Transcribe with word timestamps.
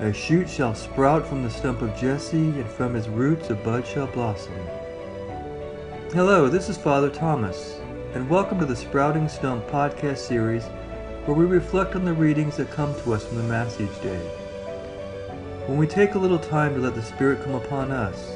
A 0.00 0.14
shoot 0.14 0.48
shall 0.48 0.74
sprout 0.74 1.26
from 1.26 1.42
the 1.42 1.50
stump 1.50 1.82
of 1.82 1.94
Jesse, 1.94 2.38
and 2.38 2.66
from 2.66 2.94
his 2.94 3.06
roots 3.10 3.50
a 3.50 3.54
bud 3.54 3.86
shall 3.86 4.06
blossom. 4.06 4.54
Hello, 6.14 6.48
this 6.48 6.70
is 6.70 6.78
Father 6.78 7.10
Thomas, 7.10 7.78
and 8.14 8.26
welcome 8.30 8.58
to 8.60 8.64
the 8.64 8.74
Sprouting 8.74 9.28
Stump 9.28 9.66
podcast 9.66 10.16
series 10.16 10.64
where 11.26 11.36
we 11.36 11.44
reflect 11.44 11.96
on 11.96 12.06
the 12.06 12.14
readings 12.14 12.56
that 12.56 12.70
come 12.70 12.94
to 13.02 13.12
us 13.12 13.26
from 13.26 13.36
the 13.36 13.42
Mass 13.42 13.78
each 13.78 14.00
day. 14.00 14.16
When 15.66 15.76
we 15.76 15.86
take 15.86 16.14
a 16.14 16.18
little 16.18 16.38
time 16.38 16.72
to 16.72 16.80
let 16.80 16.94
the 16.94 17.02
Spirit 17.02 17.44
come 17.44 17.54
upon 17.54 17.92
us, 17.92 18.32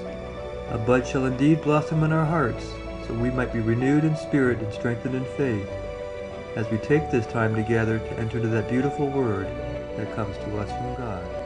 a 0.69 0.77
bud 0.77 1.07
shall 1.07 1.25
indeed 1.25 1.63
blossom 1.63 2.05
in 2.05 2.13
our 2.13 2.27
hearts, 2.27 2.75
so 3.07 3.15
we 3.15 3.31
might 3.31 3.55
be 3.55 3.61
renewed 3.61 4.05
in 4.05 4.15
spirit 4.19 4.59
and 4.59 4.71
strengthened 4.71 5.15
in 5.15 5.25
faith 5.25 5.71
as 6.57 6.71
we 6.71 6.77
take 6.77 7.11
this 7.11 7.27
time 7.27 7.55
together 7.55 8.01
to 8.01 8.13
enter 8.19 8.37
into 8.37 8.49
that 8.49 8.69
beautiful 8.69 9.09
word 9.09 9.47
that 9.97 10.15
comes 10.15 10.37
to 10.37 10.59
us 10.59 10.69
from 10.69 10.95
God. 10.97 11.44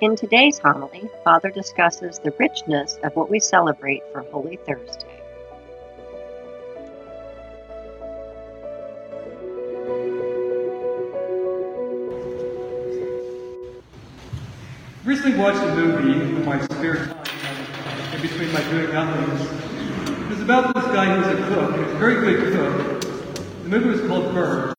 In 0.00 0.16
today's 0.16 0.58
homily, 0.58 1.08
Father 1.24 1.50
discusses 1.50 2.18
the 2.18 2.34
richness 2.38 2.98
of 3.02 3.16
what 3.16 3.30
we 3.30 3.40
celebrate 3.40 4.02
for 4.12 4.20
Holy 4.30 4.56
Thursday. 4.56 5.14
recently 15.04 15.38
watched 15.38 15.58
a 15.58 15.74
movie 15.74 16.13
my 16.58 16.64
spare 16.66 17.06
time 17.06 18.14
in 18.14 18.22
between 18.22 18.52
my 18.52 18.62
doing 18.70 18.92
nothings. 18.92 19.40
It 20.20 20.28
was 20.28 20.40
about 20.40 20.72
this 20.72 20.84
guy 20.84 21.06
who 21.06 21.20
was 21.20 21.28
a 21.28 21.48
cook. 21.48 21.76
A 21.76 21.98
very 21.98 22.14
good 22.14 22.52
cook. 22.52 23.00
The 23.64 23.68
movie 23.68 23.88
was 23.88 24.08
called 24.08 24.32
Burn. 24.32 24.72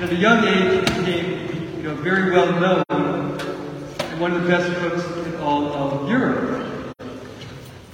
At 0.00 0.12
a 0.12 0.14
young 0.14 0.46
age, 0.46 0.88
he 0.88 1.00
became 1.00 1.76
you 1.78 1.82
know, 1.82 1.94
very 1.96 2.30
well 2.30 2.52
known 2.60 2.84
and 2.88 4.20
one 4.20 4.30
of 4.30 4.44
the 4.44 4.48
best 4.48 4.72
cooks 4.78 5.26
in 5.26 5.34
all 5.40 5.72
of 5.72 6.08
Europe. 6.08 6.94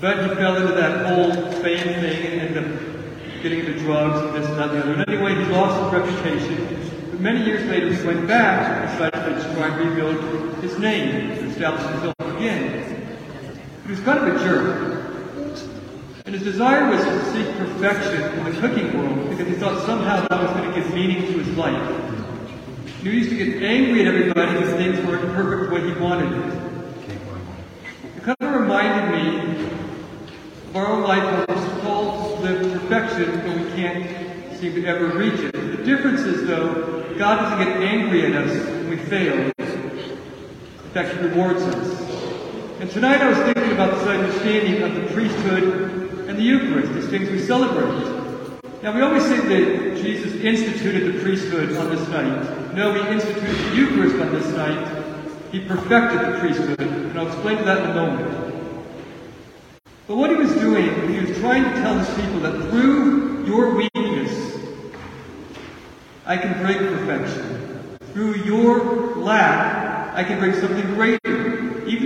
But 0.03 0.29
he 0.29 0.35
fell 0.35 0.57
into 0.57 0.75
that 0.75 1.07
whole 1.07 1.33
fame 1.63 1.79
thing 1.79 2.27
and 2.27 2.41
ended 2.43 2.59
up 2.59 3.43
getting 3.43 3.61
into 3.61 3.79
drugs 3.79 4.21
and 4.21 4.35
this 4.35 4.47
and 4.51 4.59
that 4.59 4.69
and 4.69 4.77
the 4.77 4.83
other. 4.83 4.93
And 4.93 5.09
anyway, 5.09 5.35
he 5.35 5.51
lost 5.51 5.83
his 5.83 6.03
reputation. 6.03 6.91
But 7.11 7.21
many 7.21 7.43
years 7.43 7.65
later, 7.71 7.91
he 7.91 8.07
went 8.07 8.29
back 8.29 8.83
and 8.83 9.13
decided 9.13 9.43
to 9.43 9.55
try 9.55 9.69
and 9.69 9.89
rebuild 9.89 10.57
his 10.63 10.79
name 10.79 11.29
to 11.37 11.49
establish 11.49 11.87
himself 11.87 12.20
again. 12.41 13.07
He 13.85 13.91
was 13.91 14.01
kind 14.01 14.19
of 14.19 14.35
a 14.35 14.39
jerk. 14.45 14.97
And 16.25 16.35
his 16.35 16.43
desire 16.45 16.91
was 16.91 17.05
to 17.05 17.25
seek 17.33 17.57
perfection 17.57 18.23
in 18.23 18.45
the 18.45 18.61
cooking 18.61 18.97
world 18.97 19.31
because 19.31 19.49
he 19.49 19.55
thought 19.55 19.85
somehow 19.85 20.27
that 20.27 20.43
was 20.43 20.51
going 20.53 20.73
to 20.73 20.81
give 20.81 20.95
meaning 20.95 21.33
to 21.33 21.39
his 21.39 21.57
life. 21.57 22.01
He 23.03 23.11
used 23.11 23.31
to 23.31 23.37
get 23.37 23.63
angry 23.63 24.03
at 24.03 24.07
everybody 24.07 24.53
because 24.53 24.75
things 24.75 25.07
weren't 25.07 25.33
perfect 25.35 25.71
the 25.71 25.75
way 25.75 25.95
he 25.95 26.01
wanted 26.01 26.33
it. 26.33 26.61
It 28.17 28.23
kind 28.23 28.37
of 28.41 28.61
reminded 28.61 29.11
me 29.11 29.67
of 30.69 30.77
our 30.77 30.87
own 30.87 31.03
life 31.03 31.49
where 31.49 31.57
we're 31.57 31.81
called 31.81 32.39
to 32.39 32.45
live 32.45 32.81
perfection, 32.81 33.41
but 33.41 33.57
we 33.57 33.71
can't 33.73 34.59
seem 34.59 34.75
to 34.75 34.87
ever 34.87 35.07
reach 35.09 35.41
it. 35.41 35.53
The 35.53 35.83
difference 35.83 36.21
is, 36.21 36.47
though, 36.47 37.15
God 37.19 37.37
doesn't 37.37 37.67
get 37.67 37.83
angry 37.83 38.27
at 38.27 38.35
us 38.45 38.67
when 38.67 38.91
we 38.91 38.97
fail. 38.97 39.35
In 39.59 40.91
fact, 40.93 41.17
He 41.17 41.27
rewards 41.27 41.63
us. 41.63 42.10
And 42.81 42.91
tonight 42.91 43.21
I 43.21 43.29
was 43.29 43.37
thinking 43.37 43.73
about 43.73 43.93
this 43.93 44.07
understanding 44.07 44.83
of 44.83 44.95
the 44.95 45.13
priesthood 45.13 46.27
and 46.27 46.39
the 46.39 46.43
Eucharist, 46.43 46.91
these 46.95 47.11
things 47.11 47.29
we 47.29 47.39
celebrate. 47.39 48.09
Now, 48.83 48.95
we 48.95 49.03
always 49.03 49.23
say 49.25 49.37
that 49.37 50.03
Jesus 50.03 50.33
instituted 50.37 51.13
the 51.13 51.21
priesthood 51.21 51.77
on 51.77 51.95
this 51.95 52.09
night. 52.09 52.75
No, 52.75 52.95
he 52.95 53.13
instituted 53.13 53.55
the 53.55 53.77
Eucharist 53.77 54.17
on 54.17 54.33
this 54.33 54.47
night. 54.57 55.05
He 55.53 55.61
perfected 55.61 56.21
the 56.21 56.39
priesthood, 56.39 56.81
and 56.81 57.19
I'll 57.19 57.27
explain 57.27 57.63
that 57.67 57.85
in 57.85 57.91
a 57.91 57.95
moment. 57.95 58.65
But 60.07 60.17
what 60.17 60.31
he 60.31 60.37
was 60.37 60.55
doing, 60.55 61.13
he 61.13 61.21
was 61.21 61.37
trying 61.39 61.65
to 61.65 61.73
tell 61.83 61.99
his 61.99 62.09
people 62.15 62.41
that 62.41 62.71
through 62.71 63.45
your 63.45 63.75
weakness, 63.75 64.57
I 66.25 66.39
can 66.39 66.59
bring 66.63 66.79
perfection. 66.79 67.99
Through 68.15 68.37
your 68.37 69.17
lack, 69.17 70.15
I 70.15 70.25
can 70.25 70.39
bring 70.39 70.55
something 70.55 70.95
greater. 70.95 71.20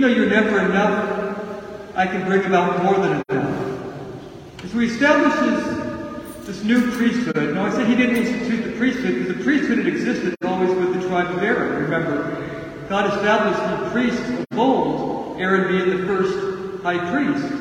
You're 0.07 0.29
never 0.29 0.59
enough, 0.59 1.95
I 1.95 2.05
can 2.05 2.25
bring 2.25 2.45
about 2.45 2.83
more 2.83 2.93
than 2.95 3.23
enough. 3.27 4.61
And 4.61 4.71
so 4.71 4.79
he 4.79 4.87
establishes 4.87 6.45
this 6.45 6.63
new 6.63 6.91
priesthood. 6.91 7.55
Now, 7.55 7.65
I 7.65 7.71
said 7.71 7.87
he 7.87 7.95
didn't 7.95 8.17
institute 8.17 8.65
the 8.65 8.77
priesthood 8.77 9.15
because 9.15 9.35
the 9.35 9.43
priesthood 9.43 9.79
had 9.79 9.87
existed 9.87 10.35
always 10.43 10.69
with 10.75 11.01
the 11.01 11.07
tribe 11.07 11.35
of 11.35 11.41
Aaron. 11.41 11.83
Remember, 11.83 12.85
God 12.87 13.11
established 13.15 13.83
the 13.83 13.89
priests 13.89 14.45
of 14.51 14.59
old, 14.59 15.41
Aaron 15.41 15.67
being 15.69 15.97
the 15.97 16.05
first 16.05 16.83
high 16.83 16.99
priest, 17.11 17.51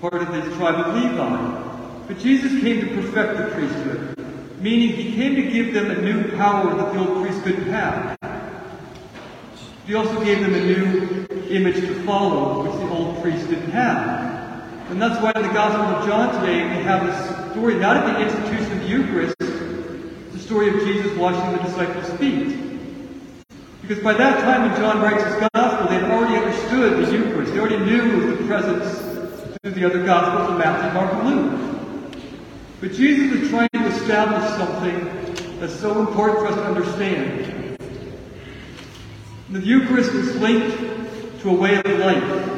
part 0.00 0.14
of 0.14 0.32
the 0.32 0.56
tribe 0.56 0.86
of 0.86 0.94
Levi. 0.94 2.06
But 2.08 2.18
Jesus 2.18 2.58
came 2.62 2.80
to 2.80 2.86
perfect 3.02 3.36
the 3.36 3.54
priesthood, 3.54 4.26
meaning 4.60 4.96
he 4.96 5.14
came 5.14 5.36
to 5.36 5.42
give 5.42 5.74
them 5.74 5.90
a 5.90 6.00
new 6.00 6.34
power 6.36 6.74
that 6.74 6.94
the 6.94 6.98
old 6.98 7.22
priest 7.22 7.42
couldn't 7.42 7.70
have. 7.70 8.16
He 9.86 9.94
also 9.94 10.24
gave 10.24 10.40
them 10.40 10.54
a 10.54 10.60
new 10.60 11.26
image 11.50 11.76
to 11.76 11.94
follow, 12.04 12.62
which 12.62 12.72
the 12.80 12.88
old 12.88 13.20
priest 13.22 13.48
didn't 13.48 13.70
have. 13.70 14.30
And 14.90 15.00
that's 15.00 15.22
why 15.22 15.32
in 15.36 15.42
the 15.46 15.52
Gospel 15.54 15.82
of 15.82 16.06
John 16.06 16.40
today 16.40 16.62
we 16.76 16.82
have 16.82 17.06
this 17.06 17.52
story, 17.52 17.74
not 17.76 17.96
at 17.96 18.14
the 18.14 18.24
institution 18.24 18.72
of 18.72 18.82
the 18.82 18.88
Eucharist, 18.88 19.38
the 19.38 20.38
story 20.38 20.68
of 20.68 20.80
Jesus 20.86 21.16
washing 21.16 21.52
the 21.56 21.62
disciples' 21.62 22.10
feet. 22.18 22.56
Because 23.82 24.02
by 24.02 24.14
that 24.14 24.40
time 24.40 24.70
when 24.70 24.80
John 24.80 25.00
writes 25.00 25.22
his 25.24 25.48
Gospel, 25.54 25.88
they 25.88 25.94
had 25.94 26.10
already 26.10 26.36
understood 26.36 27.06
the 27.06 27.12
Eucharist. 27.12 27.52
They 27.52 27.60
already 27.60 27.84
knew 27.84 28.36
the 28.36 28.44
presence 28.46 28.98
through 29.62 29.72
the 29.72 29.84
other 29.84 30.04
Gospels 30.04 30.50
of 30.50 30.58
Matthew, 30.58 30.92
Mark, 30.94 31.12
and 31.12 31.28
Luke. 31.28 32.20
But 32.80 32.92
Jesus 32.92 33.42
is 33.42 33.50
trying 33.50 33.68
to 33.74 33.86
establish 33.86 34.48
something 34.56 35.58
that's 35.60 35.74
so 35.74 36.00
important 36.00 36.38
for 36.38 36.46
us 36.46 36.54
to 36.54 36.64
understand. 36.64 37.76
The 39.50 39.60
Eucharist 39.60 40.12
is 40.12 40.36
linked 40.36 41.09
to 41.40 41.50
a 41.50 41.54
way 41.54 41.76
of 41.76 41.86
life. 41.98 42.50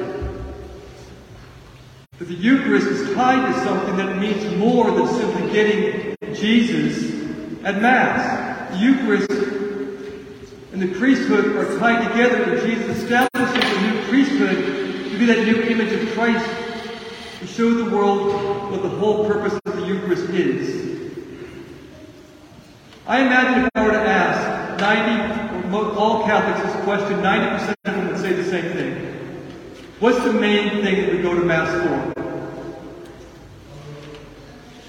But 2.19 2.28
the 2.28 2.34
Eucharist 2.34 2.87
is 2.88 3.15
tied 3.15 3.53
to 3.53 3.60
something 3.60 3.97
that 3.97 4.19
means 4.19 4.56
more 4.56 4.91
than 4.91 5.06
simply 5.09 5.53
getting 5.53 6.16
Jesus 6.34 7.12
at 7.65 7.81
Mass. 7.81 8.72
The 8.72 8.78
Eucharist 8.78 9.31
and 10.72 10.82
the 10.82 10.94
priesthood 10.98 11.56
are 11.56 11.78
tied 11.78 12.09
together, 12.09 12.43
and 12.43 12.60
Jesus 12.62 12.98
establishes 12.98 13.76
a 13.76 13.81
new 13.82 14.03
priesthood 14.09 15.10
to 15.10 15.19
be 15.19 15.26
that 15.26 15.44
new 15.44 15.62
image 15.62 15.93
of 15.93 16.09
Christ, 16.14 16.49
to 17.41 17.47
show 17.47 17.75
the 17.75 17.94
world 17.94 18.70
what 18.70 18.82
the 18.82 18.88
whole 18.88 19.26
purpose 19.26 19.59
of 19.64 19.76
the 19.76 19.87
Eucharist 19.87 20.28
is. 20.31 21.10
I 23.06 23.20
imagine 23.20 23.64
if 23.64 23.70
I 23.75 23.84
were 23.84 23.93
to 23.93 24.00
ask 24.00 24.81
90, 24.81 25.75
all 25.75 26.25
Catholics 26.25 26.72
this 26.72 26.84
question, 26.84 27.20
90% 27.20 27.75
of 27.84 27.94
them 27.94 28.09
would 28.09 28.20
say 28.20 28.32
the 28.32 28.44
same 28.44 28.72
thing. 28.72 29.09
What's 30.02 30.18
the 30.24 30.32
main 30.32 30.82
thing 30.82 30.96
that 30.96 31.12
we 31.12 31.22
go 31.22 31.32
to 31.32 31.44
Mass 31.44 31.70
for? 31.70 32.12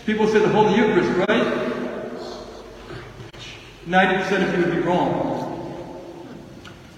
People 0.07 0.25
say 0.25 0.39
the 0.39 0.49
Holy 0.49 0.75
Eucharist, 0.75 1.29
right? 1.29 1.45
90% 3.85 4.47
of 4.47 4.57
you 4.57 4.65
would 4.65 4.73
be 4.73 4.81
wrong. 4.81 6.01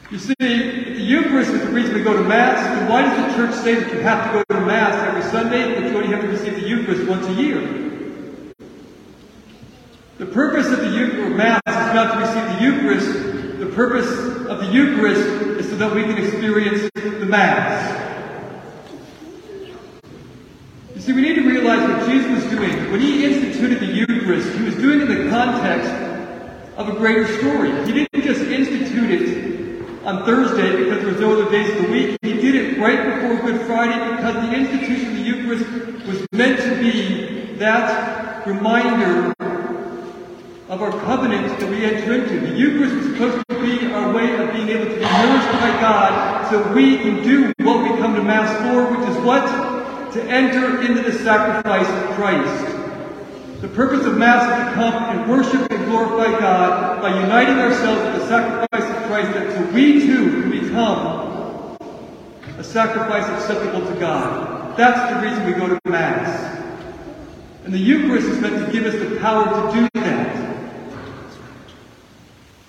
You 0.10 0.18
see, 0.18 0.34
the 0.40 0.98
Eucharist 0.98 1.52
is 1.52 1.60
the 1.64 1.74
reason 1.74 1.94
we 1.94 2.04
go 2.04 2.14
to 2.14 2.24
Mass, 2.24 2.66
then 2.66 2.88
why 2.90 3.02
does 3.02 3.18
the 3.18 3.36
Church 3.36 3.54
say 3.54 3.76
that 3.76 3.92
you 3.92 4.00
have 4.00 4.32
to 4.32 4.38
go 4.38 4.62
to 4.62 4.66
Mass 4.66 4.94
every 5.10 5.30
Sunday, 5.30 5.76
but 5.76 5.92
you 5.92 5.98
only 5.98 6.08
have 6.08 6.22
to 6.22 6.30
receive 6.30 6.56
the 6.56 6.66
Eucharist 6.66 7.10
once 7.10 7.28
a 7.28 7.34
year? 7.34 7.60
The 10.20 10.26
purpose 10.28 10.68
of 10.68 10.80
the 10.80 10.90
Eucharist, 10.90 11.36
Mass 11.36 11.62
is 11.68 11.94
not 11.94 12.14
to 12.14 12.20
receive 12.22 12.58
the 12.58 12.64
Eucharist. 12.64 13.60
The 13.60 13.76
purpose 13.76 14.10
of 14.48 14.60
the 14.60 14.68
Eucharist 14.72 15.28
is 15.60 15.70
so 15.70 15.76
that 15.76 15.94
we 15.94 16.04
can 16.04 16.18
experience 16.18 16.90
the 16.96 17.26
Mass. 17.26 18.04
You 20.88 20.94
see, 21.06 21.14
we 21.14 21.22
need 21.22 21.36
to 21.36 21.48
realize 21.48 21.88
what 21.88 22.10
Jesus 22.10 22.44
was 22.44 22.52
doing. 22.52 22.92
When 22.92 23.00
he 23.00 23.26
instituted 23.26 23.80
the 23.80 23.86
Eucharist, 23.86 24.58
he 24.58 24.64
was 24.64 24.76
doing 24.76 25.02
it 25.02 25.12
in 25.12 25.26
the 25.26 25.30
context 25.30 25.92
of 26.78 26.90
a 26.90 26.94
greater 26.94 27.28
story. 27.38 27.70
He 27.86 27.94
didn't 27.94 28.24
just 28.24 28.42
institute 28.42 29.12
it 29.12 30.04
on 30.04 30.26
Thursday 30.26 30.84
because 30.84 31.02
there 31.02 31.12
was 31.12 31.20
no 31.20 31.40
other 31.40 31.52
days 31.52 31.70
of 31.76 31.84
the 31.84 31.92
week. 31.92 32.18
He 32.24 32.34
did 32.34 32.56
it 32.56 32.80
right 32.80 33.22
before 33.22 33.52
Good 33.52 33.68
Friday 33.68 34.16
because 34.16 34.34
the 34.36 34.54
institution 34.54 35.10
of 35.10 35.16
the 35.16 35.22
Eucharist 35.22 36.08
was 36.08 36.28
meant 36.32 36.60
to 36.62 36.76
be 36.82 37.54
that 37.58 38.48
reminder 38.48 39.34
of 40.70 40.82
our 40.82 40.92
covenant 41.02 41.60
that 41.60 41.70
we 41.70 41.86
enter 41.86 42.16
into. 42.16 42.40
The 42.40 42.58
Eucharist 42.58 42.96
was 42.96 43.06
supposed 43.14 43.48
to 43.50 43.62
be 43.62 43.94
our 43.94 44.12
way 44.12 44.36
of 44.38 44.52
being 44.54 44.70
able 44.70 44.86
to 44.86 44.96
be 44.96 45.02
nourished 45.02 45.52
by 45.52 45.70
God 45.80 46.50
so 46.50 46.74
we 46.74 46.98
can 46.98 47.24
do 47.24 47.54
what 47.60 47.84
we 47.84 47.90
come 48.00 48.16
to 48.16 48.24
Mass 48.24 48.50
for, 48.64 48.98
which 48.98 49.08
is 49.08 49.24
what? 49.24 49.75
To 50.16 50.24
enter 50.24 50.82
into 50.82 51.02
the 51.02 51.12
sacrifice 51.12 51.90
of 51.90 52.16
Christ. 52.16 53.62
The 53.62 53.68
purpose 53.68 54.06
of 54.06 54.18
Mass 54.18 54.44
is 54.44 54.66
to 54.66 54.74
come 54.74 54.94
and 54.94 55.30
worship 55.30 55.70
and 55.70 55.86
glorify 55.88 56.40
God 56.40 57.02
by 57.02 57.20
uniting 57.20 57.58
ourselves 57.58 58.02
with 58.02 58.22
the 58.22 58.28
sacrifice 58.30 58.96
of 58.96 59.08
Christ, 59.08 59.34
that 59.34 59.58
so 59.58 59.74
we 59.74 60.00
too 60.00 60.42
can 60.42 60.52
become 60.52 61.78
a 62.58 62.64
sacrifice 62.64 63.28
acceptable 63.28 63.86
to 63.86 64.00
God. 64.00 64.78
That's 64.78 65.14
the 65.14 65.28
reason 65.28 65.46
we 65.48 65.52
go 65.52 65.68
to 65.68 65.90
Mass. 65.90 66.64
And 67.66 67.74
the 67.74 67.78
Eucharist 67.78 68.28
is 68.28 68.40
meant 68.40 68.66
to 68.66 68.72
give 68.72 68.86
us 68.86 68.94
the 68.94 69.20
power 69.20 69.44
to 69.44 69.82
do 69.82 69.90
that. 70.00 70.58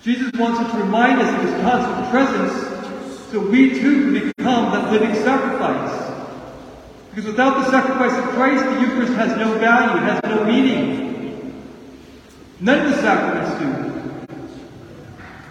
Jesus 0.03 0.33
wants 0.33 0.59
us 0.59 0.73
to 0.73 0.79
remind 0.79 1.21
us 1.21 1.33
of 1.33 1.43
his 1.43 1.63
constant 1.63 2.11
presence 2.11 3.31
so 3.31 3.39
we 3.39 3.79
too 3.79 4.03
can 4.03 4.33
become 4.37 4.73
that 4.73 4.91
living 4.91 5.15
sacrifice. 5.15 6.16
Because 7.17 7.31
without 7.31 7.65
the 7.65 7.71
sacrifice 7.71 8.13
of 8.13 8.25
Christ, 8.35 8.63
the 8.63 8.79
Eucharist 8.79 9.15
has 9.15 9.35
no 9.39 9.57
value, 9.59 10.03
has 10.03 10.23
no 10.25 10.45
meaning. 10.45 11.65
None 12.61 12.85
of 12.85 12.93
the 12.93 13.01
sacraments 13.01 13.59
do. 13.59 14.29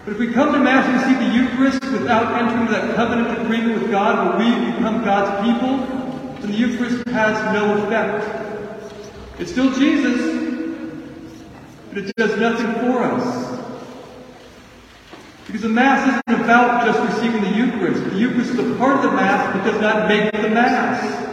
But 0.04 0.12
if 0.12 0.18
we 0.20 0.32
come 0.32 0.52
to 0.52 0.60
Mass 0.60 0.86
and 0.86 1.00
see 1.00 1.26
the 1.26 1.34
Eucharist 1.34 1.82
without 1.90 2.40
entering 2.40 2.70
that 2.70 2.94
covenant 2.94 3.42
agreement 3.42 3.82
with 3.82 3.90
God 3.90 4.38
where 4.38 4.48
we 4.48 4.70
become 4.76 5.02
God's 5.02 5.44
people, 5.44 5.78
then 6.40 6.52
the 6.52 6.56
Eucharist 6.56 7.04
has 7.08 7.34
no 7.52 7.82
effect. 7.82 9.40
It's 9.40 9.50
still 9.50 9.72
Jesus, 9.72 10.70
but 11.88 11.98
it 11.98 12.14
does 12.14 12.38
nothing 12.38 12.74
for 12.74 13.02
us. 13.02 13.58
Because 15.48 15.62
the 15.62 15.68
Mass 15.68 16.22
isn't 16.28 16.44
about 16.44 16.86
just 16.86 17.00
receiving 17.12 17.42
the 17.42 17.56
Eucharist. 17.58 18.04
The 18.04 18.18
Eucharist 18.18 18.50
is 18.50 18.58
a 18.60 18.74
part 18.76 19.04
of 19.04 19.10
the 19.10 19.16
Mass, 19.16 19.52
but 19.52 19.68
does 19.68 19.80
not 19.80 20.06
make 20.06 20.30
the 20.30 20.50
Mass. 20.50 21.25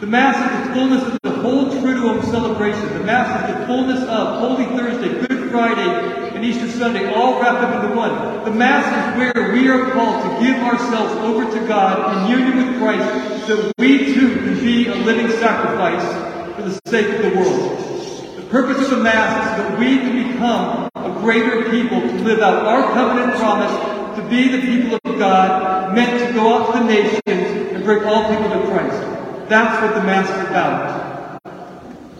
The 0.00 0.06
Mass 0.06 0.32
is 0.40 0.68
the 0.68 0.74
fullness 0.74 1.02
of 1.12 1.20
the 1.20 1.30
whole 1.42 1.66
Triduum 1.66 2.24
celebration. 2.30 2.88
The 2.96 3.04
Mass 3.04 3.50
is 3.50 3.54
the 3.54 3.66
fullness 3.66 4.00
of 4.04 4.40
Holy 4.40 4.64
Thursday, 4.74 5.26
Good 5.26 5.50
Friday, 5.50 6.34
and 6.34 6.42
Easter 6.42 6.70
Sunday, 6.70 7.12
all 7.12 7.38
wrapped 7.38 7.58
up 7.58 7.84
into 7.84 7.94
one. 7.94 8.42
The 8.44 8.50
Mass 8.50 8.86
is 8.88 9.18
where 9.18 9.52
we 9.52 9.68
are 9.68 9.90
called 9.90 10.22
to 10.24 10.42
give 10.42 10.56
ourselves 10.62 11.12
over 11.16 11.44
to 11.44 11.68
God 11.68 12.32
in 12.32 12.40
union 12.40 12.56
with 12.56 12.78
Christ 12.78 13.46
so 13.46 13.70
we 13.76 14.14
too 14.14 14.36
can 14.36 14.54
be 14.54 14.86
a 14.86 14.94
living 14.94 15.28
sacrifice 15.32 16.56
for 16.56 16.62
the 16.62 16.80
sake 16.86 17.16
of 17.16 17.20
the 17.20 17.38
world. 17.38 18.36
The 18.36 18.46
purpose 18.48 18.82
of 18.82 18.96
the 18.96 19.04
Mass 19.04 19.50
is 19.50 19.62
that 19.62 19.78
we 19.78 19.98
can 19.98 20.32
become 20.32 20.88
a 20.94 21.20
greater 21.20 21.68
people 21.68 22.00
to 22.00 22.14
live 22.24 22.40
out 22.40 22.64
our 22.64 22.90
covenant 22.94 23.36
promise 23.36 24.16
to 24.16 24.26
be 24.30 24.48
the 24.48 24.62
people 24.62 24.98
of 25.04 25.18
God, 25.18 25.94
meant 25.94 26.26
to 26.26 26.32
go 26.32 26.54
out 26.54 26.72
to 26.72 26.78
the 26.78 26.84
nations 26.86 27.20
and 27.26 27.84
bring 27.84 28.02
all 28.04 28.34
people 28.34 28.48
to 28.48 28.66
Christ. 28.66 29.19
That's 29.50 29.82
what 29.82 29.94
the 29.94 30.06
Mass 30.06 30.30
is 30.30 30.48
about. 30.48 31.40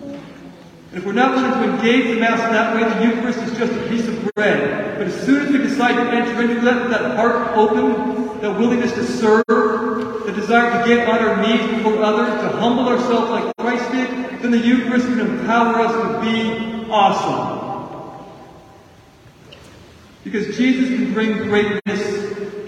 And 0.03 0.99
if 0.99 1.07
we're 1.07 1.13
not 1.13 1.37
willing 1.37 1.53
to 1.53 1.77
engage 1.77 2.13
the 2.13 2.19
Mass 2.19 2.45
in 2.45 2.53
that 2.53 2.75
way, 2.75 2.83
the 2.83 3.05
Eucharist 3.07 3.39
is 3.39 3.57
just 3.57 3.73
a 3.73 3.89
piece 3.89 4.09
of 4.09 4.35
bread. 4.35 4.99
But 4.99 5.07
as 5.07 5.15
soon 5.25 5.47
as 5.47 5.53
we 5.53 5.59
decide 5.59 5.95
to 5.95 6.11
enter 6.11 6.43
into 6.43 6.61
that, 6.63 6.91
that 6.91 7.15
heart 7.15 7.57
open, 7.57 8.41
that 8.41 8.59
willingness 8.59 8.95
to 8.95 9.05
serve, 9.05 9.47
the 9.47 10.33
desire 10.35 10.83
to 10.83 10.89
get 10.89 11.09
on 11.09 11.21
our 11.21 11.41
knees 11.41 11.71
before 11.77 12.03
others, 12.03 12.41
to 12.41 12.49
humble 12.59 12.89
ourselves 12.89 13.31
like 13.31 13.57
Christ 13.59 13.93
did, 13.93 14.43
then 14.43 14.51
the 14.51 14.59
Eucharist 14.59 15.07
can 15.07 15.21
empower 15.21 15.77
us 15.77 15.93
to 15.93 16.21
be 16.29 16.91
awesome. 16.91 18.27
Because 20.25 20.57
Jesus 20.57 20.89
can 20.89 21.15
bring 21.15 21.35
greatness 21.45 22.59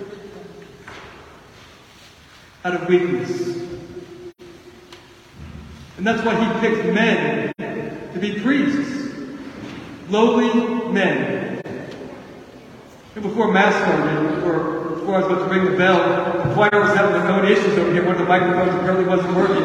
out 2.65 2.75
of 2.81 2.89
weakness. 2.89 3.62
And 6.03 6.09
that's 6.09 6.27
why 6.27 6.35
he 6.35 6.59
picked 6.59 6.93
men 6.93 7.53
to 7.59 8.19
be 8.19 8.41
priests. 8.41 9.15
Lowly 10.09 10.93
men. 10.93 11.63
And 13.15 13.23
before 13.23 13.53
Mass 13.53 13.73
started, 13.77 14.43
or 14.43 14.97
before 14.97 15.15
I 15.15 15.19
was 15.19 15.27
about 15.27 15.49
to 15.49 15.55
ring 15.55 15.71
the 15.71 15.79
bell, 15.79 15.99
the 16.43 16.55
choir 16.55 16.81
was 16.81 16.93
having 16.97 17.13
their 17.13 17.31
own 17.31 17.45
issues 17.45 17.79
over 17.79 17.93
here. 17.93 18.05
One 18.05 18.17
of 18.17 18.21
the 18.21 18.27
microphones 18.27 18.75
apparently 18.81 19.05
wasn't 19.05 19.37
working. 19.37 19.63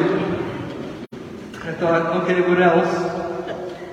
I 1.63 1.73
thought, 1.73 2.21
okay, 2.21 2.41
what 2.41 2.61
else? 2.61 2.93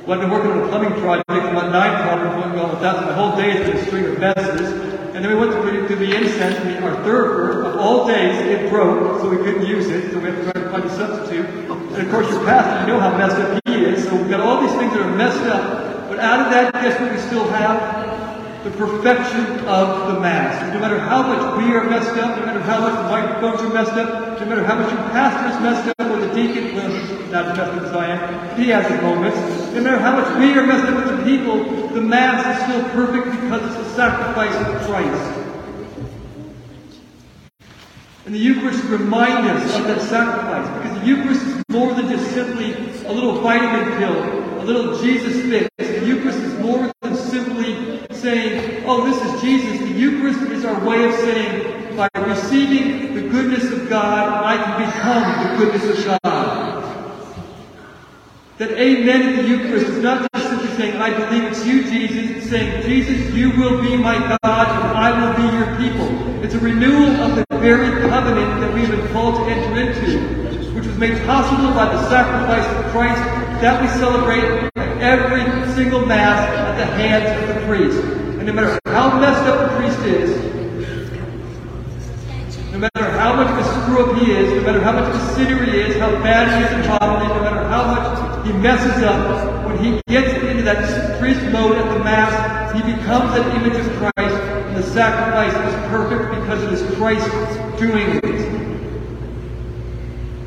Well, 0.07 0.21
I've 0.21 0.21
been 0.21 0.31
working 0.31 0.51
on 0.51 0.65
a 0.65 0.69
plumbing 0.69 1.01
project 1.01 1.27
for 1.27 1.49
about 1.49 1.73
nine 1.73 2.03
problems 2.07 2.45
going 2.45 2.59
on 2.59 2.71
with 2.73 2.81
that, 2.83 2.97
so 2.97 3.07
the 3.07 3.15
whole 3.15 3.37
day 3.39 3.53
has 3.53 3.67
been 3.67 3.79
a 3.79 3.87
string 3.87 4.05
of 4.05 4.19
messes. 4.19 4.94
And 5.15 5.25
then 5.25 5.33
we 5.33 5.39
went 5.39 5.53
to, 5.53 5.87
to 5.87 5.95
the 5.95 6.11
incense, 6.13 6.57
and 6.57 6.85
our 6.85 6.97
thurible 7.05 7.65
of 7.67 7.77
all 7.77 8.05
days, 8.09 8.35
it 8.51 8.69
broke, 8.69 9.21
so 9.21 9.31
we 9.31 9.37
couldn't 9.37 9.65
use 9.65 9.87
it, 9.87 10.11
so 10.11 10.19
we 10.19 10.25
had 10.25 10.35
to 10.35 10.43
try 10.43 10.61
to 10.61 10.71
find 10.71 10.85
a 10.85 10.91
substitute. 10.91 11.47
And 11.47 12.03
of 12.03 12.11
course, 12.11 12.29
your 12.29 12.45
pastor, 12.45 12.81
you 12.81 12.93
know 12.93 12.99
how 12.99 13.17
messed 13.17 13.37
up 13.37 13.63
he 13.65 13.75
is, 13.75 14.03
so 14.03 14.17
we've 14.17 14.29
got 14.29 14.41
all 14.41 14.61
these 14.61 14.75
things 14.75 14.93
that 14.93 15.03
are 15.03 15.17
messed 15.17 15.47
up. 15.47 16.09
But 16.09 16.19
out 16.19 16.41
of 16.41 16.51
that, 16.51 16.75
guess 16.83 17.01
what 17.01 17.13
we 17.13 17.19
still 17.19 17.49
have? 17.51 18.65
The 18.65 18.71
perfection 18.73 19.65
of 19.69 20.13
the 20.13 20.19
Mass. 20.19 20.75
No 20.75 20.81
matter 20.81 20.99
how 20.99 21.23
much 21.23 21.63
we 21.63 21.73
are 21.75 21.85
messed 21.85 22.19
up, 22.19 22.37
no 22.41 22.47
matter 22.47 22.61
how 22.63 22.81
much 22.81 22.95
the 22.99 23.09
microphones 23.09 23.61
are 23.63 23.73
messed 23.73 23.93
up, 23.93 24.41
no 24.41 24.47
matter 24.47 24.65
how 24.65 24.75
much 24.75 24.91
your 24.91 24.99
pastor 25.15 25.55
is 25.55 25.63
messed 25.63 25.95
up, 25.97 26.11
or 26.11 26.27
the 26.27 26.35
deacon, 26.35 26.74
not 27.35 27.47
as 27.47 27.57
messed 27.57 27.73
up 27.73 27.83
as 27.83 27.93
I 27.93 28.07
am, 28.11 28.57
he 28.57 28.69
has 28.69 28.89
his 28.89 29.03
moments. 29.03 29.37
No 29.75 29.83
matter 29.83 29.99
how 29.99 30.15
much 30.15 30.39
we 30.39 30.57
are 30.57 30.65
messed 30.65 30.85
up 30.85 30.95
with 30.95 31.19
the 31.19 31.25
people, 31.25 31.89
the 31.89 32.01
Mass 32.01 32.47
is 32.47 32.65
still 32.65 32.85
perfect 32.91 33.27
because 33.43 33.63
it's 33.67 33.77
the 33.77 33.95
sacrifice 33.97 34.55
of 34.55 34.87
Christ. 34.87 35.41
And 38.25 38.35
the 38.35 38.39
Eucharist 38.39 38.85
reminds 38.85 39.51
us 39.51 39.77
of 39.77 39.85
that 39.85 40.01
sacrifice 40.03 40.67
because 40.79 41.01
the 41.01 41.07
Eucharist 41.07 41.43
is 41.45 41.63
more 41.69 41.93
than 41.93 42.09
just 42.09 42.31
simply 42.33 42.73
a 43.05 43.13
little 43.13 43.41
vitamin 43.41 43.99
pill, 43.99 44.63
a 44.63 44.65
little 44.65 44.97
Jesus 45.03 45.43
fix. 45.43 45.69
The 45.77 46.07
Eucharist 46.07 46.39
is 46.39 46.59
more 46.61 46.91
than 47.03 47.17
simply 47.17 48.07
saying, 48.13 48.85
oh, 48.87 49.05
this 49.05 49.21
is 49.21 49.43
Jesus. 49.43 49.81
The 49.81 49.99
Eucharist 49.99 50.41
is 50.53 50.65
our 50.65 50.83
way 50.87 51.05
of 51.05 51.15
saying, 51.17 51.97
by 51.97 52.09
receiving 52.17 53.15
the 53.15 53.23
goodness 53.29 53.71
of 53.73 53.89
God, 53.89 54.45
I 54.45 54.57
can 54.57 54.87
become 54.87 55.25
the 55.43 55.65
goodness 55.65 55.99
of 55.99 56.21
God. 56.23 56.34
That 58.65 58.81
amen 58.81 59.29
in 59.29 59.37
the 59.37 59.43
Eucharist 59.47 59.89
is 59.89 60.03
not 60.03 60.27
just 60.33 60.49
simply 60.49 60.75
saying, 60.79 60.97
I 60.97 61.13
believe 61.13 61.45
it's 61.53 61.67
you, 61.67 61.85
Jesus. 61.85 62.39
It's 62.39 62.49
saying, 62.49 62.81
Jesus, 62.89 63.35
you 63.35 63.51
will 63.51 63.83
be 63.83 63.95
my 63.95 64.17
God 64.17 64.41
and 64.41 64.97
I 64.97 65.11
will 65.21 65.37
be 65.37 65.55
your 65.55 65.77
people. 65.77 66.43
It's 66.43 66.55
a 66.55 66.59
renewal 66.59 67.11
of 67.21 67.37
the 67.37 67.45
very 67.59 68.09
covenant 68.09 68.63
that 68.63 68.73
we 68.73 68.81
have 68.81 68.91
been 68.93 69.07
called 69.13 69.35
to 69.35 69.43
enter 69.53 69.79
into, 69.79 70.73
which 70.73 70.87
was 70.87 70.97
made 70.97 71.15
possible 71.27 71.75
by 71.75 71.93
the 71.93 72.09
sacrifice 72.09 72.67
of 72.79 72.91
Christ 72.91 73.21
that 73.61 73.83
we 73.83 73.89
celebrate 74.01 74.71
at 74.77 74.99
every 75.03 75.45
single 75.75 76.07
Mass 76.07 76.49
at 76.49 76.79
the 76.79 76.87
hands 76.87 77.39
of 77.43 77.55
the 77.55 77.67
priest. 77.67 77.99
And 78.39 78.47
no 78.47 78.55
matter 78.55 78.81
how 78.87 79.21
messed 79.21 79.43
up 79.43 79.69
the 79.69 79.77
priest 79.77 79.99
is, 80.07 80.43
no 82.73 82.79
matter 82.79 83.11
how 83.11 83.37
much 83.37 83.49
screw 83.85 84.11
up 84.11 84.19
he 84.19 84.33
is, 84.33 84.53
no 84.55 84.63
matter 84.63 84.81
how 84.81 84.93
much 84.93 85.15
of 85.15 85.21
a 85.21 85.35
sinner 85.35 85.63
he 85.65 85.79
is, 85.79 85.97
how 85.97 86.11
bad 86.23 86.49
he 86.49 86.65
is 86.65 86.73
in 86.73 86.99
poverty, 86.99 87.29
no 87.29 87.41
matter 87.41 87.69
how 87.69 87.85
much 87.95 88.47
he 88.47 88.53
messes 88.53 89.03
up, 89.03 89.67
when 89.67 89.79
he 89.79 90.01
gets 90.09 90.33
into 90.43 90.63
that 90.63 91.21
priest 91.21 91.43
mode 91.53 91.77
at 91.77 91.93
the 91.93 92.03
Mass, 92.03 92.73
he 92.75 92.81
becomes 92.81 93.39
an 93.39 93.45
image 93.57 93.79
of 93.79 93.93
Christ, 93.97 94.35
and 94.35 94.77
the 94.77 94.83
sacrifice 94.83 95.53
is 95.53 95.75
perfect 95.91 96.41
because 96.41 96.63
it 96.63 96.73
is 96.73 96.97
Christ 96.97 97.29
doing 97.79 98.17
it. 98.17 98.25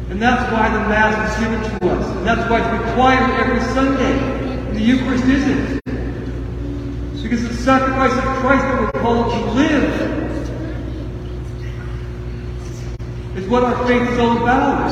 And 0.09 0.21
that's 0.21 0.51
why 0.51 0.69
the 0.69 0.79
Mass 0.89 1.31
is 1.31 1.43
given 1.43 1.79
to 1.79 1.91
us. 1.91 2.05
And 2.17 2.25
that's 2.25 2.49
why 2.49 2.59
it's 2.59 2.87
required 2.87 3.29
every 3.39 3.61
Sunday. 3.73 4.17
And 4.67 4.75
the 4.75 4.81
Eucharist 4.81 5.25
isn't. 5.25 5.81
Because 7.21 7.43
the 7.47 7.53
sacrifice 7.53 8.13
of 8.13 8.23
Christ 8.39 8.63
that 8.63 8.81
we're 8.81 9.01
called 9.01 9.31
to 9.31 9.51
live. 9.51 10.36
What 13.47 13.63
our 13.63 13.87
faith 13.87 14.01
is 14.09 14.19
all 14.19 14.37
about. 14.37 14.91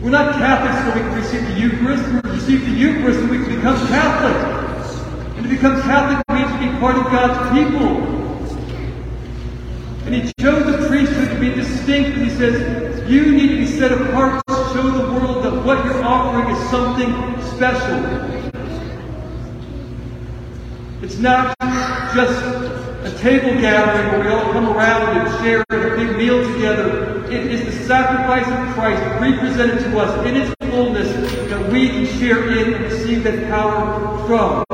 We're 0.00 0.10
not 0.10 0.34
Catholics 0.34 0.78
so 0.84 0.94
we 0.94 1.00
can 1.00 1.16
receive 1.16 1.46
the 1.48 1.60
Eucharist. 1.60 2.24
We 2.24 2.30
receive 2.30 2.64
the 2.64 2.70
Eucharist 2.70 3.18
and 3.18 3.30
we 3.30 3.38
can 3.38 3.56
become 3.56 3.76
Catholic. 3.88 5.36
And 5.36 5.42
to 5.42 5.48
become 5.48 5.82
Catholic 5.82 6.24
means 6.28 6.48
to 6.52 6.58
be 6.58 6.78
part 6.78 6.94
of 6.94 7.04
God's 7.06 7.58
people. 7.58 7.88
And 10.06 10.14
he 10.14 10.32
chose 10.38 10.64
the 10.64 10.86
priesthood 10.86 11.30
to 11.30 11.40
be 11.40 11.52
distinct. 11.52 12.16
And 12.16 12.30
he 12.30 12.36
says, 12.36 13.10
you 13.10 13.32
need 13.32 13.48
to 13.48 13.56
be 13.56 13.66
set 13.66 13.90
apart 13.90 14.40
to 14.46 14.54
show 14.72 14.90
the 14.90 15.12
world 15.12 15.44
that 15.44 15.64
what 15.64 15.84
you're 15.84 16.04
offering 16.04 16.54
is 16.54 16.70
something 16.70 17.12
special. 17.56 17.98
It's 21.02 21.18
not 21.18 21.56
just 22.14 22.79
a 23.02 23.10
table 23.18 23.58
gathering 23.62 24.08
where 24.10 24.20
we 24.20 24.28
all 24.28 24.52
come 24.52 24.68
around 24.68 25.16
and 25.16 25.42
share 25.42 25.64
a 25.70 25.96
big 25.96 26.18
meal 26.18 26.44
together. 26.52 27.24
It 27.32 27.46
is 27.46 27.64
the 27.64 27.84
sacrifice 27.86 28.46
of 28.46 28.74
Christ 28.74 29.02
represented 29.20 29.78
to 29.84 29.98
us 29.98 30.26
in 30.26 30.36
its 30.36 30.54
fullness 30.70 31.08
that 31.48 31.72
we 31.72 31.88
can 31.88 32.06
share 32.18 32.52
in 32.52 32.74
and 32.74 32.84
receive 32.84 33.22
that 33.24 33.48
power 33.48 34.26
from. 34.26 34.64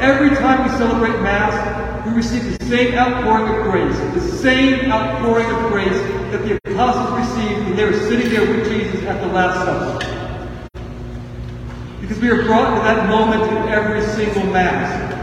every 0.00 0.30
time 0.36 0.62
we 0.62 0.78
celebrate 0.78 1.20
Mass, 1.22 2.06
we 2.06 2.12
receive 2.12 2.56
the 2.56 2.64
same 2.66 2.94
outpouring 2.94 3.52
of 3.52 3.62
grace, 3.64 3.98
the 4.14 4.36
same 4.38 4.90
outpouring 4.90 5.46
of 5.46 5.72
grace 5.72 5.98
that 6.30 6.42
the 6.44 6.60
apostles 6.70 7.18
received 7.18 7.64
when 7.64 7.76
they 7.76 7.84
were 7.84 7.98
sitting 7.98 8.30
there 8.30 8.48
with 8.48 8.68
Jesus 8.70 9.02
at 9.06 9.20
the 9.20 9.26
Last 9.26 9.58
Supper. 9.64 10.78
Because 12.00 12.20
we 12.20 12.30
are 12.30 12.44
brought 12.44 12.76
to 12.76 12.82
that 12.84 13.08
moment 13.08 13.42
in 13.42 13.68
every 13.68 14.02
single 14.02 14.52
Mass. 14.52 15.21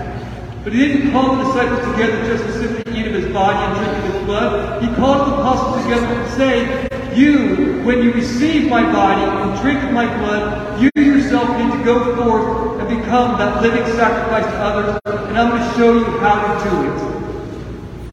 But 0.69 0.77
he 0.77 0.87
didn't 0.87 1.11
call 1.13 1.35
the 1.35 1.45
disciples 1.45 1.79
together 1.93 2.23
just 2.27 2.43
to 2.43 2.53
simply 2.53 2.95
eat 2.95 3.07
of 3.07 3.13
his 3.15 3.33
body 3.33 3.57
and 3.57 3.75
drink 3.75 4.05
of 4.05 4.13
his 4.13 4.23
blood. 4.25 4.83
He 4.83 4.87
called 4.93 5.27
the 5.27 5.33
apostles 5.33 5.81
together 5.81 6.05
to 6.05 6.29
say, 6.33 6.87
You, 7.15 7.81
when 7.81 8.03
you 8.03 8.13
receive 8.13 8.69
my 8.69 8.83
body 8.83 9.23
and 9.23 9.59
drink 9.63 9.81
of 9.83 9.91
my 9.91 10.05
blood, 10.19 10.79
you 10.79 10.91
yourself 10.95 11.49
need 11.57 11.75
to 11.75 11.83
go 11.83 12.15
forth 12.15 12.81
and 12.81 13.01
become 13.01 13.39
that 13.39 13.63
living 13.63 13.83
sacrifice 13.95 14.45
to 14.45 14.57
others, 14.59 14.99
and 15.05 15.39
I'm 15.39 15.57
going 15.57 15.67
to 15.67 15.75
show 15.75 15.91
you 15.91 16.05
how 16.19 16.59
to 16.59 16.69
do 16.69 16.75
it. 16.85 18.11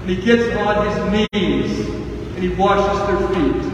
And 0.00 0.08
he 0.08 0.16
gets 0.16 0.56
on 0.56 1.12
his 1.12 1.30
knees 1.30 1.88
and 1.90 2.38
he 2.42 2.48
washes 2.48 3.06
their 3.06 3.28
feet. 3.28 3.73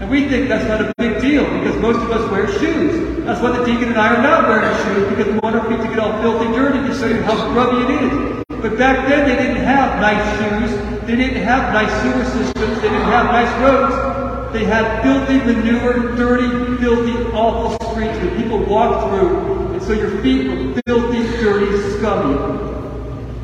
And 0.00 0.08
we 0.08 0.26
think 0.30 0.48
that's 0.48 0.64
not 0.64 0.80
a 0.80 0.94
big 0.96 1.20
deal 1.20 1.44
because 1.60 1.76
most 1.76 2.00
of 2.00 2.10
us 2.10 2.30
wear 2.30 2.48
shoes. 2.58 3.24
That's 3.26 3.38
why 3.42 3.52
the 3.58 3.64
deacon 3.66 3.88
and 3.88 3.98
I 3.98 4.16
are 4.16 4.22
not 4.22 4.48
wearing 4.48 4.74
shoes 4.84 5.10
because 5.10 5.30
we 5.30 5.38
want 5.40 5.56
our 5.56 5.68
feet 5.68 5.76
to 5.76 5.88
get 5.88 5.98
all 5.98 6.22
filthy 6.22 6.46
dirty 6.56 6.88
to 6.88 6.94
show 6.94 7.06
you 7.06 7.20
how 7.20 7.36
grubby 7.52 7.84
it 7.84 8.02
is. 8.08 8.44
But 8.62 8.78
back 8.78 9.06
then 9.06 9.28
they 9.28 9.36
didn't 9.36 9.62
have 9.62 10.00
nice 10.00 10.24
shoes. 10.40 11.06
They 11.06 11.16
didn't 11.16 11.42
have 11.44 11.74
nice 11.74 11.92
sewer 12.00 12.24
systems. 12.24 12.80
They 12.80 12.88
didn't 12.88 13.12
have 13.12 13.26
nice 13.26 13.52
roads. 13.60 14.54
They 14.54 14.64
had 14.64 15.02
filthy, 15.02 15.36
manure, 15.44 16.16
dirty, 16.16 16.48
filthy, 16.78 17.12
awful 17.36 17.92
streets 17.92 18.18
that 18.20 18.36
people 18.38 18.64
walked 18.64 19.06
through. 19.06 19.74
And 19.74 19.82
so 19.82 19.92
your 19.92 20.22
feet 20.22 20.48
were 20.48 20.80
filthy, 20.86 21.22
dirty, 21.44 21.76
scummy. 21.98 22.36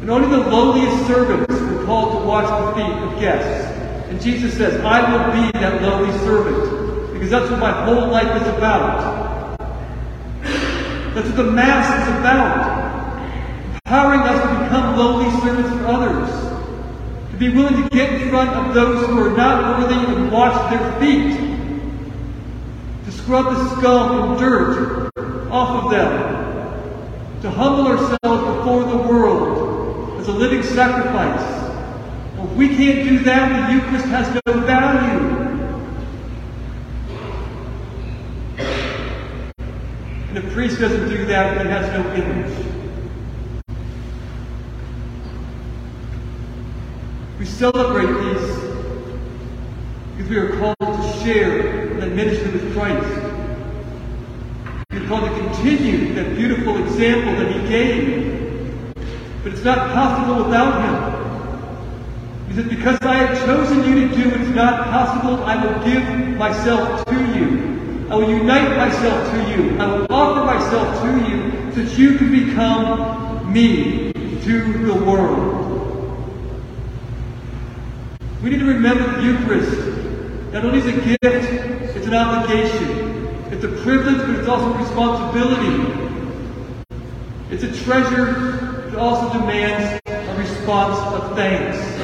And 0.00 0.10
only 0.10 0.30
the 0.30 0.48
lowliest 0.48 1.06
servants 1.06 1.52
were 1.52 1.84
called 1.84 2.12
to 2.12 2.26
wash 2.26 2.48
the 2.48 2.80
feet 2.80 2.92
of 3.02 3.20
guests. 3.20 3.75
And 4.08 4.20
Jesus 4.20 4.56
says, 4.56 4.80
I 4.82 5.00
will 5.10 5.32
be 5.32 5.50
that 5.58 5.82
lowly 5.82 6.12
servant. 6.18 7.12
Because 7.12 7.30
that's 7.30 7.50
what 7.50 7.58
my 7.58 7.84
whole 7.84 8.08
life 8.08 8.40
is 8.40 8.48
about. 8.48 9.58
That's 11.14 11.26
what 11.26 11.36
the 11.36 11.50
Mass 11.50 12.02
is 12.02 12.20
about. 12.20 13.74
Empowering 13.74 14.20
us 14.20 14.42
to 14.42 14.64
become 14.64 14.96
lowly 14.96 15.30
servants 15.40 15.70
for 15.70 15.86
others. 15.86 17.32
To 17.32 17.36
be 17.36 17.48
willing 17.48 17.82
to 17.82 17.88
get 17.88 18.12
in 18.12 18.28
front 18.28 18.50
of 18.50 18.74
those 18.74 19.06
who 19.06 19.26
are 19.26 19.36
not 19.36 19.80
worthy 19.80 19.94
and 19.94 20.30
wash 20.30 20.70
their 20.70 21.00
feet. 21.00 21.36
To 23.06 23.12
scrub 23.12 23.46
the 23.46 23.76
scum 23.76 24.30
and 24.30 24.38
dirt 24.38 25.10
off 25.50 25.84
of 25.84 25.90
them. 25.90 27.42
To 27.42 27.50
humble 27.50 27.88
ourselves 27.88 28.58
before 28.58 28.84
the 28.84 28.98
world 29.08 30.20
as 30.20 30.28
a 30.28 30.32
living 30.32 30.62
sacrifice 30.62 31.55
if 32.38 32.52
we 32.52 32.68
can't 32.68 33.08
do 33.08 33.18
that, 33.20 33.68
the 33.68 33.74
Eucharist 33.74 34.06
has 34.06 34.40
no 34.46 34.60
value. 34.60 35.46
And 40.28 40.36
the 40.36 40.50
priest 40.52 40.78
doesn't 40.78 41.08
do 41.08 41.24
that, 41.26 41.64
it 41.64 41.66
has 41.66 41.90
no 41.92 42.14
image. 42.14 42.66
We 47.38 47.46
celebrate 47.46 48.06
these 48.06 48.56
because 50.16 50.30
we 50.30 50.36
are 50.36 50.58
called 50.58 50.76
to 50.78 51.18
share 51.22 51.94
that 52.00 52.12
ministry 52.12 52.50
with 52.50 52.72
Christ. 52.74 53.22
We 54.90 54.98
are 54.98 55.08
called 55.08 55.28
to 55.30 55.38
continue 55.38 56.14
that 56.14 56.34
beautiful 56.34 56.82
example 56.84 57.34
that 57.36 57.52
He 57.52 57.68
gave. 57.68 58.94
But 59.42 59.52
it's 59.52 59.64
not 59.64 59.92
possible 59.92 60.44
without 60.44 60.82
Him. 60.82 61.15
Says, 62.56 62.68
Because 62.68 62.98
I 63.02 63.16
have 63.16 63.44
chosen 63.44 63.84
you 63.84 64.08
to 64.08 64.16
do 64.16 64.30
what 64.30 64.40
is 64.40 64.48
not 64.48 64.86
possible, 64.86 65.44
I 65.44 65.62
will 65.62 65.84
give 65.84 66.02
myself 66.38 67.04
to 67.04 67.14
you. 67.14 68.06
I 68.08 68.14
will 68.14 68.30
unite 68.30 68.74
myself 68.78 69.30
to 69.30 69.50
you. 69.50 69.78
I 69.78 69.86
will 69.86 70.06
offer 70.10 70.42
myself 70.42 71.02
to 71.02 71.30
you 71.30 71.52
so 71.74 71.82
that 71.82 71.98
you 71.98 72.16
can 72.16 72.30
become 72.32 73.52
me 73.52 74.10
to 74.14 74.72
the 74.86 74.94
world. 75.04 75.52
We 78.42 78.48
need 78.48 78.60
to 78.60 78.64
remember 78.64 79.20
the 79.20 79.22
Eucharist. 79.22 80.54
Not 80.54 80.64
only 80.64 80.78
is 80.78 80.86
a 80.86 80.92
gift, 80.92 81.20
it's 81.94 82.06
an 82.06 82.14
obligation. 82.14 83.52
It's 83.52 83.64
a 83.64 83.82
privilege, 83.82 84.16
but 84.16 84.30
it's 84.30 84.48
also 84.48 84.72
a 84.72 84.78
responsibility. 84.78 85.92
It's 87.50 87.64
a 87.64 87.84
treasure, 87.84 88.88
it 88.88 88.94
also 88.94 89.38
demands 89.38 90.00
a 90.06 90.36
response 90.38 90.96
of 91.22 91.36
thanks. 91.36 91.95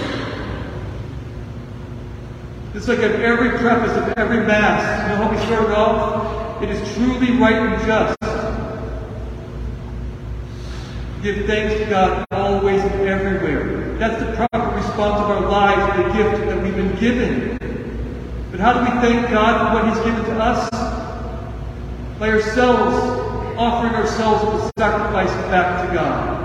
It's 2.75 2.89
like 2.89 3.01
at 3.01 3.21
every 3.21 3.51
preface 3.59 3.95
of 3.99 4.15
every 4.17 4.47
Mass, 4.47 5.03
you 5.03 5.09
know 5.09 5.25
how 5.25 5.31
we 5.31 5.37
started 5.45 5.77
off? 5.77 6.63
It 6.63 6.71
is 6.71 6.95
truly 6.95 7.37
right 7.37 7.55
and 7.55 7.87
just. 7.87 8.17
Give 11.23 11.45
thanks 11.47 11.79
to 11.79 11.91
God 11.91 12.27
always 12.31 12.83
and 12.83 13.09
everywhere. 13.09 13.99
That's 13.99 14.19
the 14.25 14.33
proper 14.33 14.75
response 14.75 15.21
of 15.21 15.31
our 15.31 15.41
lives 15.43 15.97
to 15.97 16.03
the 16.03 16.13
gift 16.15 16.47
that 16.47 16.63
we've 16.63 16.75
been 16.75 16.97
given. 16.97 17.59
But 18.51 18.59
how 18.59 18.73
do 18.73 18.81
we 18.81 19.01
thank 19.03 19.31
God 19.31 19.69
for 19.69 19.75
what 19.75 19.95
He's 19.95 20.05
given 20.05 20.25
to 20.25 20.43
us? 20.43 20.71
By 22.19 22.31
ourselves, 22.31 22.97
offering 23.59 23.95
ourselves 23.95 24.45
as 24.45 24.71
a 24.71 24.73
sacrifice 24.79 25.31
back 25.51 25.87
to 25.87 25.95
God. 25.95 26.43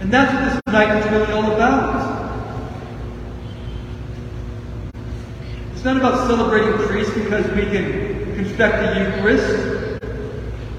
And 0.00 0.12
that's 0.12 0.32
what 0.34 0.44
this 0.52 0.74
night 0.74 0.96
is 0.98 1.10
really 1.10 1.32
all 1.32 1.52
about. 1.52 2.21
It's 5.82 5.86
not 5.88 5.96
about 5.96 6.28
celebrating 6.28 6.74
priests 6.86 7.12
because 7.12 7.44
we 7.56 7.62
can 7.62 8.36
confect 8.36 8.94
the 8.94 9.00
Eucharist. 9.00 10.00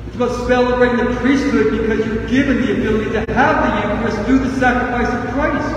It's 0.07 0.15
about 0.15 0.48
celebrating 0.48 0.95
the 0.95 1.19
priesthood 1.19 1.77
because 1.77 2.05
you're 2.05 2.25
given 2.29 2.62
the 2.62 2.72
ability 2.72 3.12
to 3.12 3.33
have 3.33 3.65
the 3.65 3.95
Eucharist 3.95 4.25
through 4.25 4.39
the 4.39 4.57
sacrifice 4.62 5.13
of 5.13 5.33
Christ. 5.33 5.67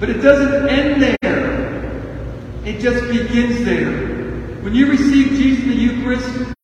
But 0.00 0.10
it 0.10 0.14
doesn't 0.14 0.68
end 0.68 1.00
there. 1.00 1.84
It 2.64 2.80
just 2.80 3.06
begins 3.06 3.64
there. 3.64 3.92
When 4.62 4.74
you 4.74 4.90
receive 4.90 5.28
Jesus 5.28 5.62
in 5.62 5.70
the 5.70 5.76
Eucharist, 5.76 6.54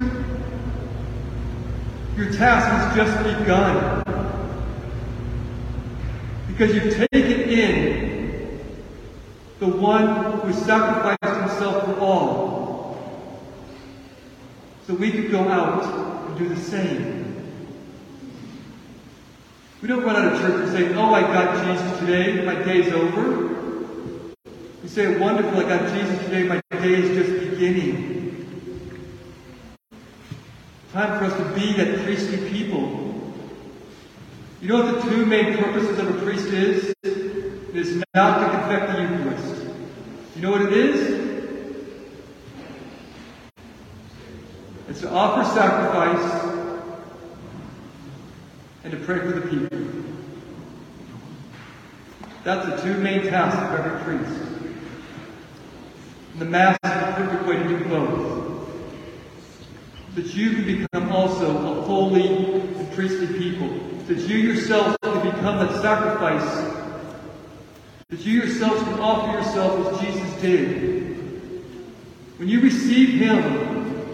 your 2.17 2.33
task 2.33 2.67
has 2.67 2.97
just 2.97 3.38
begun. 3.38 4.02
Because 6.49 6.75
you've 6.75 7.09
taken 7.12 7.41
the 9.62 9.69
one 9.69 10.40
who 10.40 10.52
sacrificed 10.52 11.40
himself 11.40 11.85
for 11.85 12.00
all, 12.00 12.97
so 14.88 14.95
we 14.95 15.12
could 15.12 15.31
go 15.31 15.49
out 15.49 15.85
and 16.26 16.37
do 16.37 16.49
the 16.49 16.61
same. 16.61 17.23
We 19.81 19.87
don't 19.87 20.02
run 20.02 20.16
out 20.16 20.33
of 20.33 20.40
church 20.40 20.62
and 20.64 20.73
say, 20.73 20.92
Oh, 20.95 21.14
I 21.14 21.21
got 21.21 21.64
Jesus 21.64 21.99
today, 22.00 22.45
my 22.45 22.57
day's 22.64 22.92
over. 22.92 23.54
We 24.83 24.88
say, 24.88 25.16
Wonderful, 25.16 25.61
I 25.61 25.62
got 25.62 25.97
Jesus 25.97 26.25
today, 26.25 26.42
my 26.42 26.61
day 26.73 26.95
is 26.95 27.16
just 27.16 27.50
beginning. 27.50 28.75
Time 30.92 31.21
for 31.21 31.26
us 31.26 31.37
to 31.37 31.61
be 31.61 31.73
that 31.75 32.00
priestly 32.04 32.50
people. 32.50 33.33
You 34.61 34.71
know 34.71 34.85
what 34.85 35.04
the 35.04 35.09
two 35.09 35.25
main 35.25 35.57
purposes 35.57 36.00
of 36.00 36.16
a 36.16 36.25
priest 36.25 36.49
is? 36.49 36.92
It 37.04 37.76
is 37.76 38.02
not 38.12 38.40
to 38.40 38.59
confect 38.59 38.92
the 38.92 39.02
Eucharist. 39.02 39.51
You 40.35 40.41
know 40.41 40.51
what 40.51 40.62
it 40.62 40.73
is? 40.73 41.43
It's 44.89 45.01
to 45.01 45.11
offer 45.11 45.45
sacrifice 45.55 46.73
and 48.83 48.93
to 48.93 48.99
pray 49.01 49.19
for 49.19 49.33
the 49.33 49.43
people. 49.43 49.79
That's 52.45 52.67
the 52.67 52.77
two 52.83 52.99
main 52.99 53.27
tasks 53.27 53.61
of 53.61 53.79
every 53.79 54.01
priest. 54.05 54.41
And 56.33 56.41
the 56.41 56.47
Mass 56.47 56.79
is 56.83 56.91
the 56.91 57.12
perfect 57.12 57.47
way 57.47 57.59
to 57.59 57.69
do 57.69 57.85
both. 57.85 58.69
That 60.15 60.35
you 60.35 60.51
can 60.55 60.65
become 60.65 61.12
also 61.12 61.79
a 61.79 61.83
holy 61.83 62.62
and 62.62 62.93
priestly 62.93 63.27
people. 63.27 63.69
That 64.07 64.19
you 64.19 64.39
yourself 64.39 64.97
can 65.03 65.31
become 65.31 65.59
that 65.59 65.83
sacrifice 65.83 66.82
that 68.12 68.26
you 68.26 68.42
yourselves 68.42 68.83
can 68.83 69.00
offer 69.00 69.38
yourself 69.38 69.95
as 69.95 70.00
Jesus 70.00 70.42
did. 70.42 71.16
When 72.37 72.47
you 72.47 72.61
receive 72.61 73.19
Him, 73.19 74.04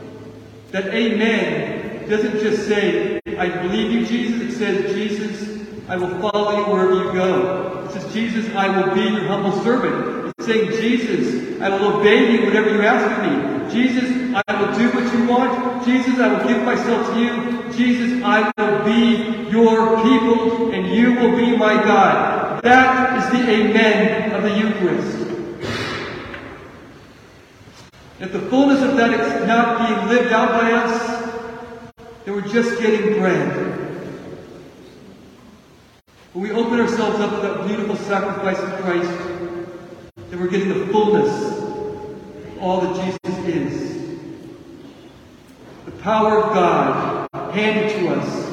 that 0.71 0.87
Amen 0.95 2.09
doesn't 2.09 2.39
just 2.39 2.69
say, 2.69 3.21
I 3.27 3.49
believe 3.49 3.91
you, 3.91 4.07
Jesus. 4.07 4.55
It 4.55 4.57
says, 4.57 4.95
Jesus, 4.95 5.67
I 5.89 5.97
will 5.97 6.17
follow 6.21 6.59
you 6.59 6.73
wherever 6.73 6.95
you 6.95 7.13
go. 7.13 7.87
It 7.87 7.91
says, 7.91 8.13
Jesus, 8.13 8.49
I 8.55 8.69
will 8.69 8.95
be 8.95 9.01
your 9.01 9.27
humble 9.27 9.61
servant. 9.65 10.33
It's 10.39 10.47
saying, 10.47 10.71
Jesus, 10.81 11.61
I 11.61 11.69
will 11.69 11.97
obey 11.97 12.35
you 12.35 12.47
whatever 12.47 12.71
you 12.71 12.83
ask 12.83 13.05
of 13.19 13.25
me. 13.27 13.73
Jesus, 13.73 14.33
I 14.33 14.63
will 14.63 14.79
do 14.79 14.91
what 14.93 15.13
you 15.13 15.27
want? 15.27 15.85
Jesus, 15.85 16.21
I 16.21 16.35
will 16.35 16.47
give 16.47 16.63
myself 16.63 17.15
to 17.15 17.21
you. 17.21 17.73
Jesus, 17.73 18.23
I 18.23 18.53
will 18.57 18.85
be 18.85 19.51
your 19.51 20.01
people 20.05 20.71
and 20.71 20.87
you 20.87 21.15
will 21.15 21.37
be 21.37 21.57
my 21.57 21.75
God. 21.83 22.48
That 22.63 23.19
is 23.19 23.39
the 23.39 23.51
amen 23.51 24.33
of 24.33 24.43
the 24.43 24.51
Eucharist. 24.51 25.19
If 28.19 28.33
the 28.33 28.41
fullness 28.51 28.83
of 28.83 28.97
that 28.97 29.13
is 29.13 29.47
not 29.47 29.79
being 29.79 30.09
lived 30.09 30.33
out 30.33 30.61
by 30.61 30.73
us, 30.73 31.95
then 32.25 32.35
we're 32.35 32.49
just 32.49 32.81
getting 32.81 33.21
bread. 33.21 33.57
When 36.33 36.43
we 36.43 36.51
open 36.51 36.81
ourselves 36.81 37.21
up 37.21 37.31
to 37.31 37.37
that 37.47 37.67
beautiful 37.69 37.95
sacrifice 37.95 38.59
of 38.59 38.81
Christ, 38.81 39.19
then 40.31 40.41
we're 40.41 40.49
getting 40.49 40.69
the 40.69 40.87
fullness 40.93 41.31
of 41.31 42.59
all 42.61 42.81
that 42.81 43.05
Jesus 43.05 43.39
is. 43.47 44.19
The 45.85 45.93
power 46.03 46.43
of 46.43 46.55
God 46.55 47.29
handed 47.53 47.91
to 48.01 48.09
us 48.17 48.49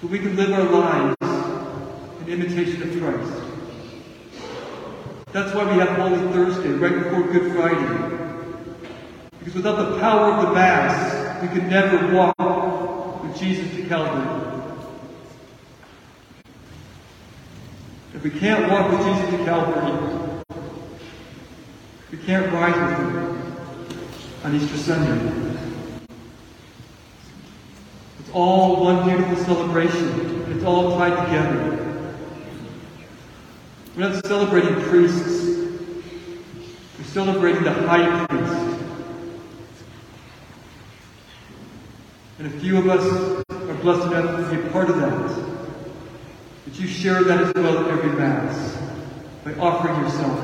so 0.00 0.06
we 0.06 0.18
can 0.18 0.36
live 0.36 0.52
our 0.52 0.64
lives 0.64 1.35
imitation 2.28 2.82
of 2.82 2.90
Christ. 3.00 3.46
That's 5.32 5.54
why 5.54 5.64
we 5.70 5.78
have 5.78 5.90
Holy 5.90 6.32
Thursday, 6.32 6.70
right 6.70 6.94
before 6.94 7.22
Good 7.24 7.52
Friday. 7.52 8.26
Because 9.38 9.54
without 9.54 9.76
the 9.76 9.98
power 10.00 10.32
of 10.32 10.46
the 10.46 10.54
Mass, 10.54 11.42
we 11.42 11.48
could 11.48 11.68
never 11.68 12.14
walk 12.14 13.22
with 13.22 13.38
Jesus 13.38 13.70
to 13.76 13.86
Calvary. 13.86 14.62
If 18.14 18.24
we 18.24 18.30
can't 18.30 18.70
walk 18.70 18.90
with 18.90 19.00
Jesus 19.06 19.30
to 19.30 19.44
Calvary, 19.44 20.42
we 22.10 22.18
can't 22.18 22.50
rise 22.52 22.74
with 22.74 22.98
him 22.98 23.52
on 24.42 24.54
Easter 24.54 24.78
Sunday. 24.78 25.58
It's 28.20 28.30
all 28.32 28.82
one 28.82 29.06
beautiful 29.06 29.36
celebration. 29.44 30.50
It's 30.50 30.64
all 30.64 30.96
tied 30.96 31.26
together. 31.26 31.95
We're 33.96 34.10
not 34.10 34.26
celebrating 34.26 34.74
priests. 34.82 35.56
We're 36.98 37.04
celebrating 37.06 37.62
the 37.64 37.72
high 37.72 38.26
priest. 38.26 38.82
And 42.38 42.46
a 42.46 42.60
few 42.60 42.76
of 42.76 42.88
us 42.90 43.42
are 43.50 43.74
blessed 43.76 44.06
enough 44.08 44.50
to 44.50 44.54
be 44.54 44.68
a 44.68 44.70
part 44.70 44.90
of 44.90 44.98
that. 44.98 45.10
That 46.66 46.78
you 46.78 46.86
share 46.86 47.24
that 47.24 47.40
as 47.40 47.54
well 47.54 47.86
at 47.86 47.90
every 47.90 48.12
Mass 48.12 48.76
by 49.42 49.54
offering 49.54 49.98
yourself. 50.02 50.42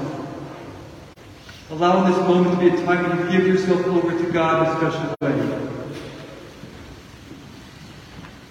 Allowing 1.69 2.11
this 2.11 2.21
moment 2.27 2.59
to 2.59 2.71
be 2.71 2.75
a 2.75 2.87
time 2.87 3.07
when 3.07 3.19
you 3.31 3.39
give 3.39 3.47
yourself 3.47 3.87
over 3.87 4.19
to 4.19 4.33
God 4.33 4.67
in 4.67 4.73
a 4.73 4.91
special 4.91 5.15
way. 5.21 5.69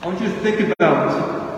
I 0.04 0.06
want 0.06 0.22
you 0.22 0.28
to 0.28 0.36
think 0.42 0.60
about 0.78 1.51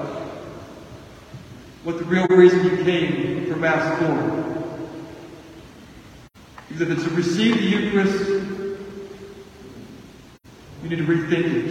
what 1.84 1.98
the 1.98 2.06
real 2.06 2.28
reason 2.28 2.64
you 2.64 2.84
came 2.84 3.46
for 3.48 3.58
Mass 3.58 4.00
for. 4.00 4.44
Because 6.70 6.82
if 6.82 6.90
it's 6.92 7.04
to 7.04 7.10
receive 7.10 7.58
the 7.58 7.64
Eucharist, 7.64 8.30
you 10.82 10.90
need 10.90 10.98
to 10.98 11.06
rethink 11.06 11.46
it. 11.46 11.66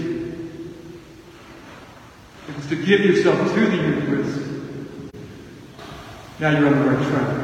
If 2.48 2.58
it's 2.58 2.68
to 2.68 2.76
give 2.76 3.00
yourself 3.00 3.54
to 3.54 3.60
the 3.66 3.76
Eucharist, 3.76 4.40
now 6.38 6.50
you're 6.58 6.66
on 6.66 6.78
the 6.78 6.90
right 6.90 7.08
track. 7.08 7.41